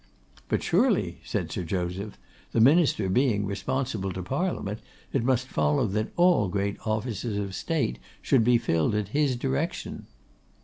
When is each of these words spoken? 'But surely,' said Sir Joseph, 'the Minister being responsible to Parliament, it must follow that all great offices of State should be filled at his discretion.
'But 0.49 0.63
surely,' 0.63 1.19
said 1.23 1.51
Sir 1.51 1.61
Joseph, 1.63 2.17
'the 2.53 2.59
Minister 2.59 3.07
being 3.07 3.45
responsible 3.45 4.11
to 4.13 4.23
Parliament, 4.23 4.79
it 5.13 5.23
must 5.23 5.45
follow 5.45 5.85
that 5.85 6.11
all 6.15 6.47
great 6.47 6.77
offices 6.87 7.37
of 7.37 7.53
State 7.53 7.99
should 8.19 8.43
be 8.43 8.57
filled 8.57 8.95
at 8.95 9.09
his 9.09 9.35
discretion. 9.35 10.07